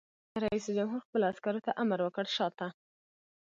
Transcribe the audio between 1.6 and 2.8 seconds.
ته امر وکړ؛ شاته!